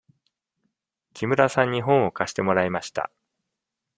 [1.13, 3.11] 木村さんに本を貸してもらいました。